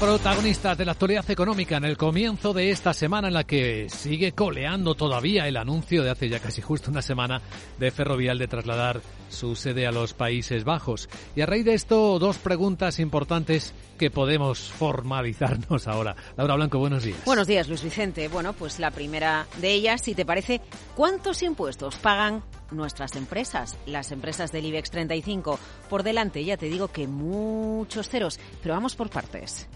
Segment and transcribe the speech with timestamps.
[0.00, 4.32] Protagonistas de la actualidad económica en el comienzo de esta semana en la que sigue
[4.32, 7.42] coleando todavía el anuncio de hace ya casi justo una semana
[7.78, 11.10] de Ferrovial de trasladar su sede a los Países Bajos.
[11.36, 16.16] Y a raíz de esto, dos preguntas importantes que podemos formalizarnos ahora.
[16.38, 17.22] Laura Blanco, buenos días.
[17.26, 18.28] Buenos días, Luis Vicente.
[18.28, 20.62] Bueno, pues la primera de ellas, si te parece,
[20.96, 25.58] ¿cuántos impuestos pagan nuestras empresas, las empresas del IBEX 35?
[25.90, 29.68] Por delante, ya te digo que muchos ceros, pero vamos por partes.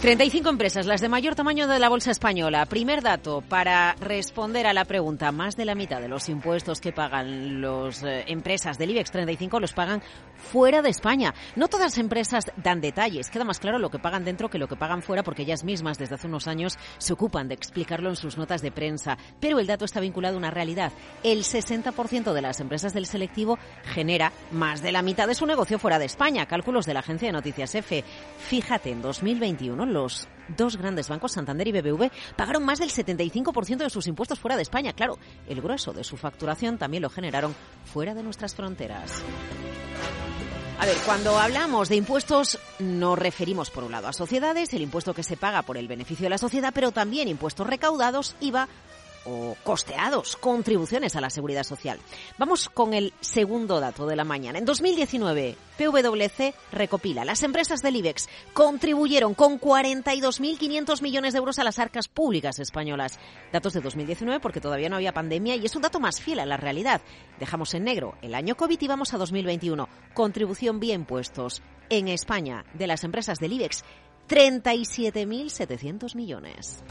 [0.00, 2.64] 35 empresas, las de mayor tamaño de la bolsa española.
[2.66, 5.32] Primer dato para responder a la pregunta.
[5.32, 9.58] Más de la mitad de los impuestos que pagan las eh, empresas del IBEX 35
[9.58, 10.00] los pagan
[10.36, 11.34] fuera de España.
[11.56, 13.28] No todas las empresas dan detalles.
[13.28, 15.98] Queda más claro lo que pagan dentro que lo que pagan fuera porque ellas mismas
[15.98, 19.18] desde hace unos años se ocupan de explicarlo en sus notas de prensa.
[19.40, 20.92] Pero el dato está vinculado a una realidad.
[21.24, 25.80] El 60% de las empresas del selectivo genera más de la mitad de su negocio
[25.80, 26.46] fuera de España.
[26.46, 28.04] Cálculos de la agencia de noticias EFE.
[28.38, 33.90] Fíjate, en 2021 los dos grandes bancos, Santander y BBV, pagaron más del 75% de
[33.90, 34.92] sus impuestos fuera de España.
[34.92, 39.22] Claro, el grueso de su facturación también lo generaron fuera de nuestras fronteras.
[40.80, 45.12] A ver, cuando hablamos de impuestos nos referimos por un lado a sociedades, el impuesto
[45.12, 48.68] que se paga por el beneficio de la sociedad, pero también impuestos recaudados, IVA
[49.28, 51.98] o costeados, contribuciones a la seguridad social.
[52.38, 54.58] Vamos con el segundo dato de la mañana.
[54.58, 57.24] En 2019, PwC recopila.
[57.24, 63.18] Las empresas del IBEX contribuyeron con 42.500 millones de euros a las arcas públicas españolas.
[63.52, 66.46] Datos de 2019 porque todavía no había pandemia y es un dato más fiel a
[66.46, 67.02] la realidad.
[67.38, 69.88] Dejamos en negro el año COVID y vamos a 2021.
[70.14, 71.62] Contribución vía impuestos.
[71.90, 73.82] En España, de las empresas del IBEX,
[74.28, 76.82] 37.700 millones.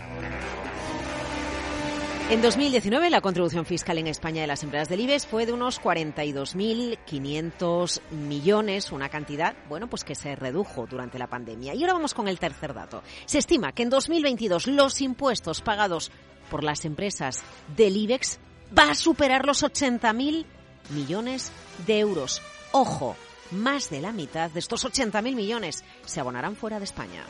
[2.29, 5.81] En 2019 la contribución fiscal en España de las empresas del IBEX fue de unos
[5.81, 11.73] 42.500 millones, una cantidad, bueno, pues que se redujo durante la pandemia.
[11.73, 13.01] Y ahora vamos con el tercer dato.
[13.25, 16.11] Se estima que en 2022 los impuestos pagados
[16.51, 17.45] por las empresas
[17.77, 18.39] del IBEX
[18.77, 20.45] va a superar los 80.000
[20.89, 21.53] millones
[21.85, 22.41] de euros.
[22.73, 23.15] Ojo,
[23.51, 27.23] más de la mitad de estos 80.000 millones se abonarán fuera de España.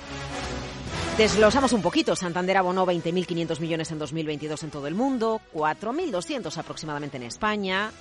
[1.18, 2.16] Desglosamos un poquito.
[2.16, 7.92] Santander abonó 20.500 millones en 2022 en todo el mundo, 4.200 aproximadamente en España.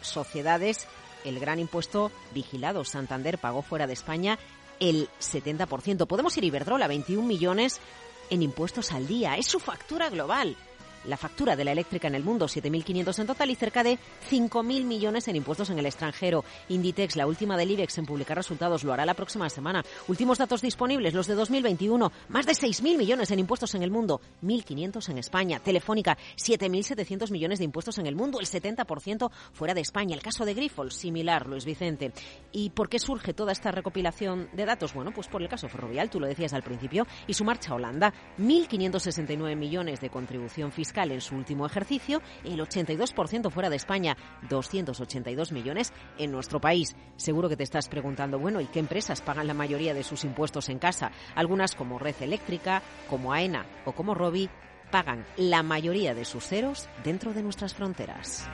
[0.00, 0.88] Sociedades,
[1.24, 2.84] el gran impuesto vigilado.
[2.84, 4.40] Santander pagó fuera de España
[4.80, 6.08] el 70%.
[6.08, 7.80] Podemos ir Iberdrola, 21 millones
[8.28, 9.36] en impuestos al día.
[9.36, 10.56] Es su factura global
[11.06, 13.98] la factura de la eléctrica en el mundo, 7.500 en total y cerca de
[14.30, 16.44] 5.000 millones en impuestos en el extranjero.
[16.68, 19.84] Inditex, la última del IBEX en publicar resultados, lo hará la próxima semana.
[20.08, 24.20] Últimos datos disponibles, los de 2021, más de 6.000 millones en impuestos en el mundo,
[24.42, 25.60] 1.500 en España.
[25.60, 30.14] Telefónica, 7.700 millones de impuestos en el mundo, el 70% fuera de España.
[30.14, 32.12] El caso de Grifols, similar, Luis Vicente.
[32.52, 34.94] ¿Y por qué surge toda esta recopilación de datos?
[34.94, 37.74] Bueno, pues por el caso ferrovial, tú lo decías al principio, y su marcha a
[37.74, 40.72] Holanda, 1.569 millones de contribución
[41.02, 44.16] en su último ejercicio, el 82% fuera de España,
[44.48, 46.94] 282 millones en nuestro país.
[47.16, 50.68] Seguro que te estás preguntando, bueno, ¿y qué empresas pagan la mayoría de sus impuestos
[50.68, 51.10] en casa?
[51.34, 54.48] Algunas como Red Eléctrica, como AENA o como Robi
[54.90, 58.48] pagan la mayoría de sus ceros dentro de nuestras fronteras.